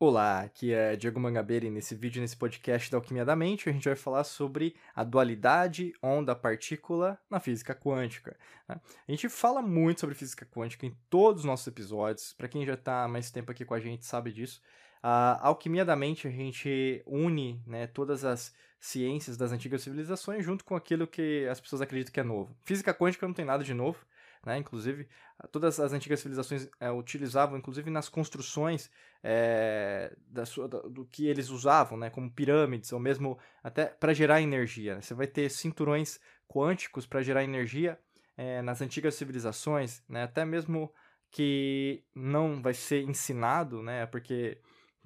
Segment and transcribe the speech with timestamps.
[0.00, 3.72] Olá, aqui é Diego Mangabeira e nesse vídeo, nesse podcast da Alquimia da Mente, a
[3.72, 8.38] gente vai falar sobre a dualidade onda-partícula na física quântica.
[8.68, 8.80] Né?
[9.08, 12.74] A gente fala muito sobre física quântica em todos os nossos episódios, para quem já
[12.74, 14.62] está mais tempo aqui com a gente sabe disso.
[15.02, 20.64] A Alquimia da Mente, a gente une né, todas as ciências das antigas civilizações junto
[20.64, 22.56] com aquilo que as pessoas acreditam que é novo.
[22.64, 23.98] Física quântica não tem nada de novo,
[24.44, 24.58] né?
[24.58, 25.08] Inclusive,
[25.50, 28.90] todas as antigas civilizações é, utilizavam, inclusive nas construções
[29.22, 32.10] é, da sua, do que eles usavam, né?
[32.10, 34.96] como pirâmides, ou mesmo até para gerar energia.
[34.96, 35.00] Né?
[35.00, 37.98] Você vai ter cinturões quânticos para gerar energia
[38.36, 40.22] é, nas antigas civilizações, né?
[40.24, 40.92] até mesmo
[41.30, 44.06] que não vai ser ensinado, né?
[44.06, 44.60] porque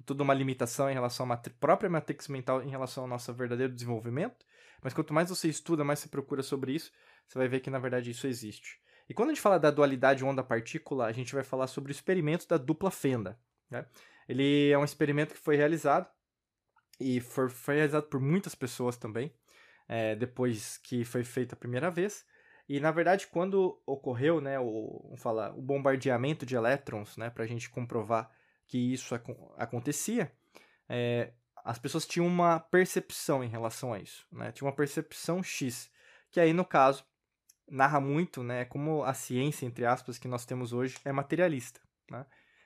[0.05, 4.45] tudo uma limitação em relação à própria matrix mental em relação ao nosso verdadeiro desenvolvimento,
[4.81, 6.91] mas quanto mais você estuda, mais você procura sobre isso,
[7.27, 8.79] você vai ver que na verdade isso existe.
[9.09, 12.47] E quando a gente fala da dualidade onda-partícula, a gente vai falar sobre o experimento
[12.47, 13.37] da dupla fenda.
[13.69, 13.85] Né?
[14.27, 16.07] Ele é um experimento que foi realizado
[16.99, 19.33] e foi, foi realizado por muitas pessoas também,
[19.87, 22.25] é, depois que foi feito a primeira vez.
[22.67, 27.47] E na verdade, quando ocorreu né, o, falar, o bombardeamento de elétrons, né, para a
[27.47, 28.31] gente comprovar
[28.65, 30.31] que isso ac acontecia,
[30.87, 34.25] é, as pessoas tinham uma percepção em relação a isso.
[34.31, 34.51] Né?
[34.51, 35.91] Tinha uma percepção X,
[36.31, 37.05] que aí no caso
[37.69, 41.79] narra muito, né, como a ciência, entre aspas, que nós temos hoje é materialista.
[42.09, 42.25] Né?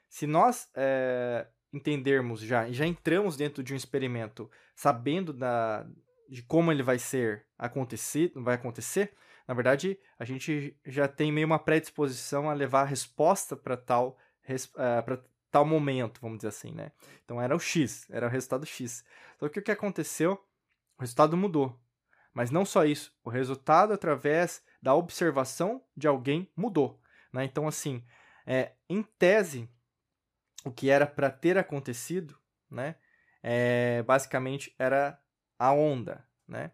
[0.09, 5.85] Se nós é, entendermos já, já entramos dentro de um experimento sabendo da,
[6.29, 9.13] de como ele vai ser acontecer, vai acontecer,
[9.47, 14.17] na verdade, a gente já tem meio uma predisposição a levar a resposta para tal,
[14.49, 16.91] uh, para tal momento, vamos dizer assim, né?
[17.23, 19.05] Então era o X, era o resultado X.
[19.39, 20.33] Só que o que aconteceu?
[20.97, 21.79] O resultado mudou.
[22.37, 27.01] Mas não só isso, o resultado através da observação de alguém mudou.
[27.33, 27.43] Né?
[27.43, 28.05] Então, assim,
[28.45, 29.67] é, em tese,
[30.63, 32.37] o que era para ter acontecido,
[32.69, 32.93] né,
[33.41, 35.19] é, basicamente era
[35.57, 36.69] a onda, né?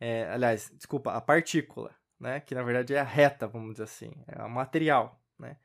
[0.00, 4.12] É, aliás, desculpa, a partícula, né, que na verdade é a reta, vamos dizer assim,
[4.26, 5.58] é o material, né?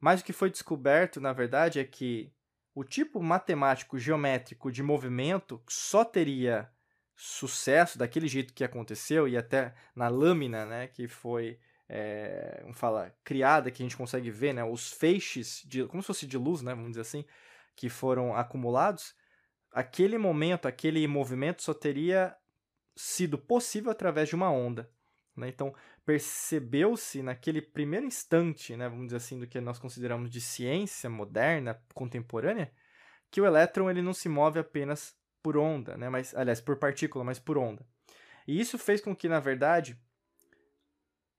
[0.00, 2.34] Mas o que foi descoberto, na verdade, é que
[2.74, 6.68] o tipo matemático geométrico de movimento só teria
[7.22, 13.12] sucesso daquele jeito que aconteceu e até na lâmina, né, que foi é, vamos falar,
[13.22, 16.62] criada, que a gente consegue ver, né, os feixes, de, como se fosse de luz,
[16.62, 17.24] né, vamos dizer assim,
[17.76, 19.14] que foram acumulados,
[19.72, 22.34] aquele momento, aquele movimento só teria
[22.96, 24.88] sido possível através de uma onda.
[25.36, 25.48] Né?
[25.48, 25.74] Então,
[26.06, 31.82] percebeu-se naquele primeiro instante, né, vamos dizer assim, do que nós consideramos de ciência moderna,
[31.92, 32.72] contemporânea,
[33.30, 36.08] que o elétron ele não se move apenas por onda, né?
[36.08, 37.84] Mas, aliás, por partícula, mas por onda.
[38.46, 39.98] E isso fez com que, na verdade,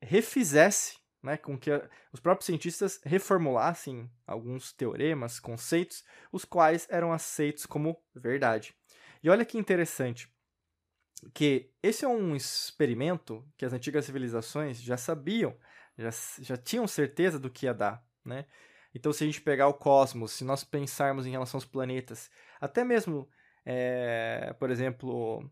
[0.01, 1.69] refizesse, né, com que
[2.11, 8.75] os próprios cientistas reformulassem alguns teoremas, conceitos, os quais eram aceitos como verdade.
[9.23, 10.27] E olha que interessante,
[11.33, 15.55] que esse é um experimento que as antigas civilizações já sabiam,
[15.95, 16.09] já,
[16.39, 18.45] já tinham certeza do que ia dar, né?
[18.93, 22.29] Então, se a gente pegar o cosmos, se nós pensarmos em relação aos planetas,
[22.59, 23.29] até mesmo
[23.65, 25.49] é, por exemplo,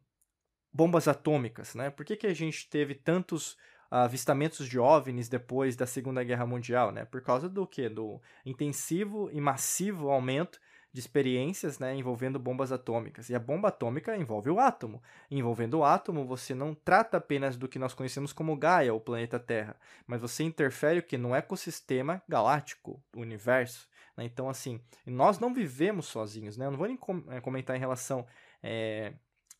[0.71, 1.89] bombas atômicas, né?
[1.89, 3.57] Por que, que a gente teve tantos
[3.91, 7.05] avistamentos de OVNIs depois da Segunda Guerra Mundial, né?
[7.05, 7.89] Por causa do que?
[7.89, 10.59] Do intensivo e massivo aumento
[10.91, 13.29] de experiências né, envolvendo bombas atômicas.
[13.29, 15.01] E a bomba atômica envolve o átomo.
[15.29, 19.39] Envolvendo o átomo, você não trata apenas do que nós conhecemos como Gaia, o planeta
[19.39, 19.75] Terra,
[20.07, 23.87] mas você interfere o que no ecossistema galáctico, o universo.
[24.19, 24.25] Né?
[24.25, 26.65] Então, assim, nós não vivemos sozinhos, né?
[26.65, 26.99] Eu não vou nem
[27.29, 28.27] é, comentar em relação
[28.61, 29.13] é,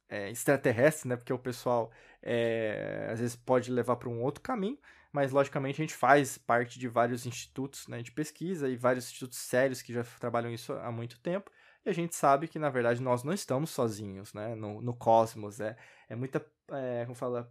[0.10, 1.16] é, extraterrestre, né?
[1.16, 4.78] Porque o pessoal é, às vezes pode levar para um outro caminho,
[5.14, 9.40] mas logicamente a gente faz parte de vários institutos né, de pesquisa e vários institutos
[9.40, 11.50] sérios que já trabalham isso há muito tempo.
[11.86, 15.62] E a gente sabe que, na verdade, nós não estamos sozinhos né, no, no cosmos.
[15.62, 15.78] É,
[16.10, 17.50] é muita, é, como fala,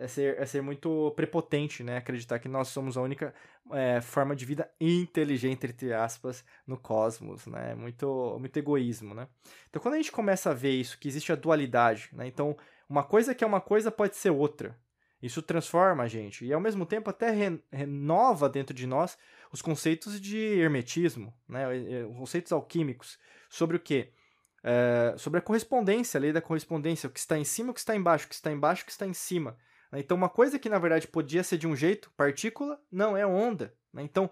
[0.00, 1.98] é ser, é ser muito prepotente, né?
[1.98, 3.34] Acreditar que nós somos a única
[3.70, 7.74] é, forma de vida inteligente, entre aspas, no cosmos, né?
[7.74, 9.28] Muito, muito egoísmo, né?
[9.68, 12.26] Então, quando a gente começa a ver isso, que existe a dualidade, né?
[12.26, 12.56] Então,
[12.88, 14.74] uma coisa que é uma coisa pode ser outra.
[15.22, 19.18] Isso transforma a gente e, ao mesmo tempo, até re renova dentro de nós
[19.52, 21.66] os conceitos de hermetismo, né?
[22.08, 23.18] Os conceitos alquímicos
[23.50, 24.14] sobre o quê?
[24.64, 27.80] É, sobre a correspondência, a lei da correspondência, o que está em cima, o que
[27.80, 29.58] está embaixo, o que está embaixo, o que está em cima.
[29.90, 30.00] Né?
[30.00, 33.74] Então, uma coisa que na verdade podia ser de um jeito, partícula, não, é onda.
[33.92, 34.02] Né?
[34.02, 34.30] Então,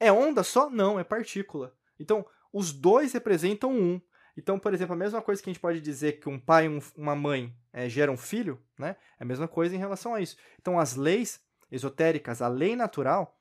[0.00, 0.68] é onda só?
[0.68, 1.74] Não, é partícula.
[1.98, 4.00] Então, os dois representam um.
[4.36, 6.80] Então, por exemplo, a mesma coisa que a gente pode dizer que um pai e
[6.96, 8.96] uma mãe é, geram um filho, né?
[9.18, 10.36] É a mesma coisa em relação a isso.
[10.60, 11.40] Então, as leis
[11.70, 13.38] esotéricas, a lei natural,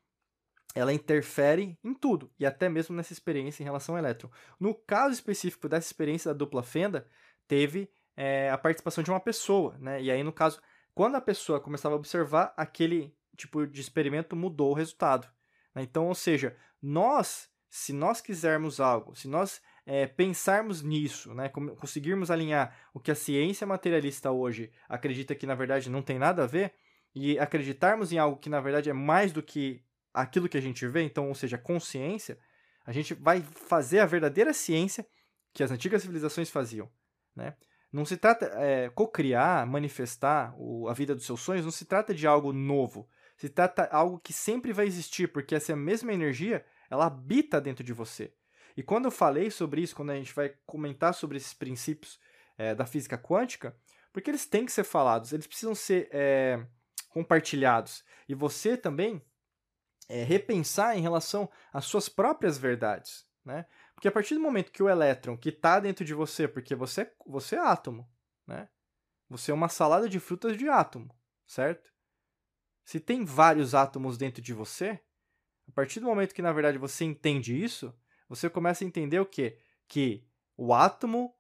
[0.75, 4.30] ela interfere em tudo, e até mesmo nessa experiência em relação ao elétron.
[4.59, 7.07] No caso específico dessa experiência da dupla fenda,
[7.48, 10.01] teve é, a participação de uma pessoa, né?
[10.01, 10.59] E aí, no caso,
[10.94, 15.28] quando a pessoa começava a observar, aquele tipo de experimento mudou o resultado.
[15.74, 15.84] Né?
[15.84, 21.50] Então, ou seja, nós, se nós quisermos algo, se nós é, pensarmos nisso, né?
[21.50, 26.44] conseguirmos alinhar o que a ciência materialista hoje acredita que, na verdade, não tem nada
[26.44, 26.74] a ver,
[27.16, 30.88] e acreditarmos em algo que, na verdade, é mais do que aquilo que a gente
[30.88, 32.38] vê, então, ou seja, consciência,
[32.86, 35.06] a gente vai fazer a verdadeira ciência
[35.54, 36.92] que as antigas civilizações faziam,
[37.36, 37.56] né?
[37.94, 42.12] Não se trata é, cocriar, manifestar o, a vida dos seus sonhos, não se trata
[42.12, 43.07] de algo novo.
[43.38, 47.84] Se trata de algo que sempre vai existir, porque essa mesma energia, ela habita dentro
[47.84, 48.34] de você.
[48.75, 52.19] E quando eu falei sobre isso, quando a gente vai comentar sobre esses princípios
[52.57, 53.78] é, da física quântica,
[54.12, 56.66] porque eles têm que ser falados, eles precisam ser é,
[57.10, 58.04] compartilhados.
[58.28, 59.22] E você também
[60.10, 63.68] é, repensar em relação às suas próprias verdades, né?
[64.04, 67.10] Porque a partir do momento que o elétron que está dentro de você, porque você,
[67.26, 68.06] você é átomo,
[68.46, 68.68] né?
[69.30, 71.18] Você é uma salada de frutas de átomo,
[71.48, 71.90] certo?
[72.84, 75.00] Se tem vários átomos dentro de você,
[75.66, 77.98] a partir do momento que na verdade você entende isso,
[78.28, 79.58] você começa a entender o quê?
[79.88, 80.28] Que
[80.58, 81.34] o átomo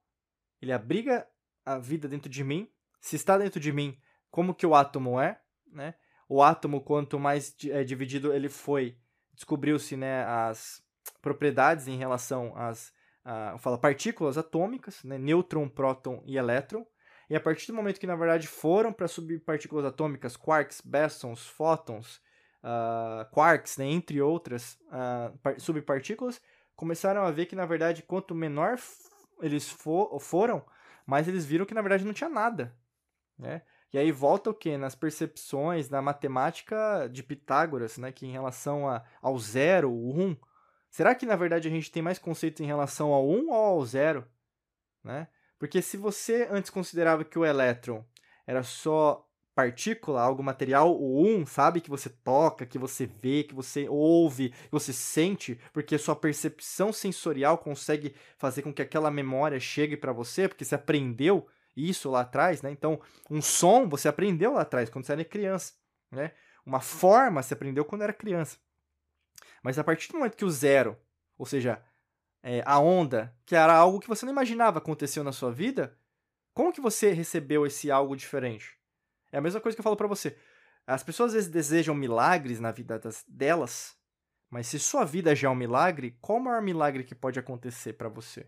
[0.61, 1.27] ele abriga
[1.65, 2.71] a vida dentro de mim.
[3.01, 3.99] Se está dentro de mim,
[4.31, 5.95] como que o átomo é, né?
[6.29, 8.97] o átomo, quanto mais é, dividido ele foi,
[9.33, 10.82] descobriu-se né, as
[11.21, 16.85] propriedades em relação às a, fala, partículas atômicas, né, nêutron, próton e elétron.
[17.29, 22.21] E a partir do momento que, na verdade, foram para subpartículas atômicas, quarks, bosons, fótons,
[22.63, 26.41] uh, quarks, né, entre outras uh, subpartículas,
[26.75, 28.77] começaram a ver que, na verdade, quanto menor
[29.41, 30.63] eles for, foram,
[31.05, 32.75] mais eles viram que, na verdade, não tinha nada.
[33.37, 33.61] Né?
[33.91, 34.77] E aí volta o quê?
[34.77, 38.11] Nas percepções, na matemática de Pitágoras, né?
[38.11, 40.35] Que em relação a, ao zero, o um.
[40.93, 43.83] Será que na verdade a gente tem mais conceitos em relação ao um ou ao
[43.83, 44.27] zero?
[45.03, 45.27] Né?
[45.57, 48.05] Porque se você antes considerava que o elétron
[48.45, 51.81] era só partícula, algo material, o um, sabe?
[51.81, 56.93] Que você toca, que você vê, que você ouve, que você sente, porque sua percepção
[56.93, 62.21] sensorial consegue fazer com que aquela memória chegue para você, porque você aprendeu isso lá
[62.21, 62.69] atrás, né?
[62.69, 63.01] Então,
[63.31, 65.73] um som você aprendeu lá atrás, quando você era criança,
[66.11, 66.33] né?
[66.63, 68.59] Uma forma você aprendeu quando era criança.
[69.63, 70.99] Mas a partir do momento que o zero,
[71.37, 71.81] ou seja,
[72.43, 75.97] é, a onda, que era algo que você não imaginava aconteceu na sua vida,
[76.53, 78.77] como que você recebeu esse algo diferente?
[79.31, 80.37] É a mesma coisa que eu falo para você.
[80.85, 83.97] As pessoas às vezes desejam milagres na vida das, delas,
[84.49, 87.93] mas se sua vida já é um milagre, qual o maior milagre que pode acontecer
[87.93, 88.47] para você?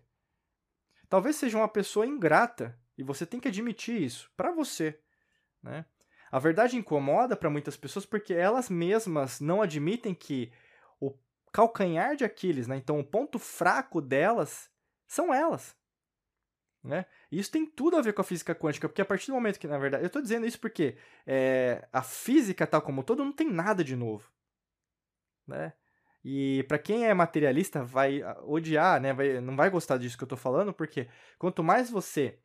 [1.08, 5.00] Talvez seja uma pessoa ingrata e você tem que admitir isso para você,
[5.62, 5.86] né?
[6.30, 10.52] A verdade incomoda para muitas pessoas porque elas mesmas não admitem que
[11.56, 12.76] calcanhar de Aquiles, né?
[12.76, 14.70] Então o ponto fraco delas
[15.06, 15.74] são elas.
[16.84, 17.06] Né?
[17.32, 19.66] Isso tem tudo a ver com a física quântica, porque a partir do momento que,
[19.66, 23.50] na verdade, eu estou dizendo isso porque é, a física, tal como todo, não tem
[23.50, 24.30] nada de novo.
[25.46, 25.72] Né?
[26.22, 29.14] E para quem é materialista, vai odiar, né?
[29.14, 31.08] Vai, não vai gostar disso que eu estou falando, porque
[31.38, 32.38] quanto mais você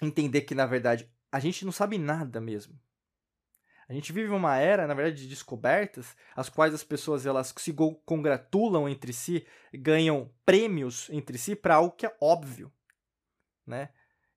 [0.00, 2.80] entender que, na verdade, a gente não sabe nada mesmo.
[3.92, 7.74] A gente vive uma era, na verdade, de descobertas, as quais as pessoas elas se
[8.06, 12.72] congratulam entre si, ganham prêmios entre si para algo que é óbvio,
[13.66, 13.90] né?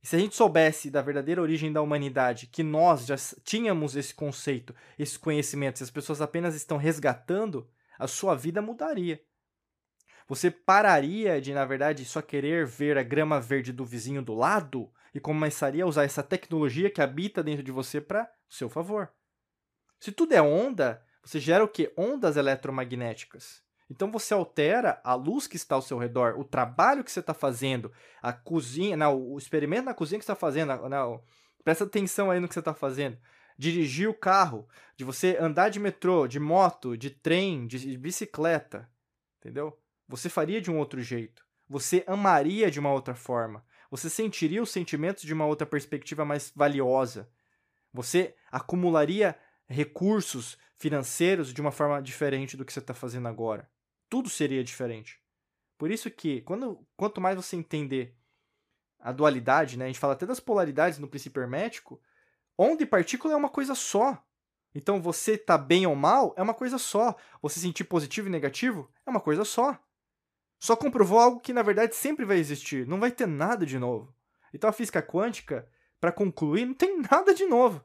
[0.03, 4.13] E se a gente soubesse da verdadeira origem da humanidade, que nós já tínhamos esse
[4.13, 7.65] conceito, esse conhecimento, se as pessoas apenas estão resgatando,
[7.97, 9.21] a sua vida mudaria.
[10.27, 14.91] Você pararia de, na verdade, só querer ver a grama verde do vizinho do lado
[15.13, 19.13] e começaria a usar essa tecnologia que habita dentro de você para seu favor.
[19.99, 21.91] Se tudo é onda, você gera o que?
[21.97, 23.63] Ondas eletromagnéticas.
[23.89, 27.33] Então você altera a luz que está ao seu redor, o trabalho que você está
[27.33, 31.23] fazendo, a cozinha, não, o experimento na cozinha que você está fazendo, não,
[31.63, 33.17] presta atenção aí no que você está fazendo.
[33.57, 38.89] Dirigir o carro, de você andar de metrô, de moto, de trem, de bicicleta,
[39.39, 39.79] entendeu?
[40.07, 41.45] Você faria de um outro jeito.
[41.69, 43.63] Você amaria de uma outra forma.
[43.89, 47.29] Você sentiria os sentimentos de uma outra perspectiva mais valiosa.
[47.93, 49.37] Você acumularia
[49.67, 53.69] recursos financeiros de uma forma diferente do que você está fazendo agora.
[54.09, 55.21] Tudo seria diferente.
[55.77, 58.15] Por isso que, quando, quanto mais você entender
[58.99, 62.01] a dualidade, né, a gente fala até das polaridades no princípio hermético,
[62.57, 64.23] onda e partícula é uma coisa só.
[64.73, 67.15] Então, você tá bem ou mal é uma coisa só.
[67.41, 69.79] Você sentir positivo e negativo é uma coisa só
[70.59, 74.13] só comprovou algo que na verdade sempre vai existir, não vai ter nada de novo.
[74.53, 75.67] Então a física quântica,
[75.99, 77.83] para concluir, não tem nada de novo.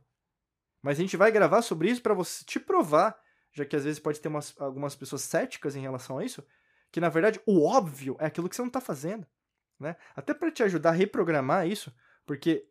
[0.82, 3.20] Mas a gente vai gravar sobre isso para você te provar
[3.52, 6.44] já que às vezes pode ter umas, algumas pessoas céticas em relação a isso,
[6.90, 9.26] que na verdade o óbvio é aquilo que você não está fazendo.
[9.78, 9.96] Né?
[10.14, 11.94] Até para te ajudar a reprogramar isso,
[12.26, 12.66] porque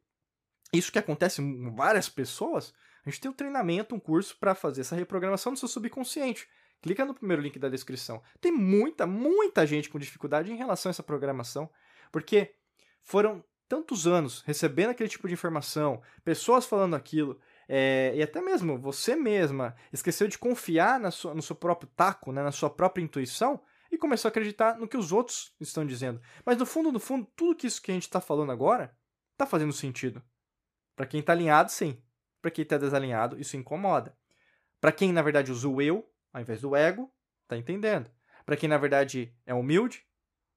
[0.71, 2.73] isso que acontece com várias pessoas,
[3.05, 6.47] a gente tem um treinamento, um curso para fazer essa reprogramação do seu subconsciente.
[6.81, 8.21] Clica no primeiro link da descrição.
[8.39, 11.69] Tem muita, muita gente com dificuldade em relação a essa programação,
[12.11, 12.55] porque
[13.01, 17.39] foram tantos anos recebendo aquele tipo de informação, pessoas falando aquilo,
[17.71, 22.31] é, e até mesmo você mesma esqueceu de confiar na sua, no seu próprio taco,
[22.31, 23.61] né, na sua própria intuição,
[23.91, 26.19] e começou a acreditar no que os outros estão dizendo.
[26.43, 28.97] Mas no fundo, no fundo, tudo que isso que a gente está falando agora
[29.33, 30.21] está fazendo sentido.
[30.95, 32.01] Para quem está alinhado, sim.
[32.41, 34.17] Para quem está desalinhado, isso incomoda.
[34.81, 37.13] Para quem, na verdade, usa o eu, ao invés do ego,
[37.47, 38.09] tá entendendo.
[38.45, 40.03] Para quem, na verdade, é humilde,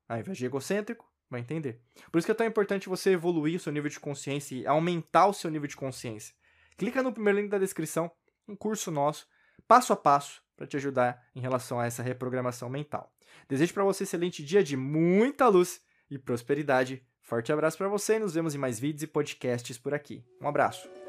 [0.09, 1.83] ao invés de egocêntrico, vai entender.
[2.11, 5.26] Por isso que é tão importante você evoluir o seu nível de consciência e aumentar
[5.26, 6.35] o seu nível de consciência.
[6.76, 8.11] Clica no primeiro link da descrição,
[8.49, 9.26] um curso nosso,
[9.67, 13.12] passo a passo, para te ajudar em relação a essa reprogramação mental.
[13.49, 17.05] Desejo para você um excelente dia de muita luz e prosperidade.
[17.21, 20.25] Forte abraço para você e nos vemos em mais vídeos e podcasts por aqui.
[20.41, 21.02] Um abraço.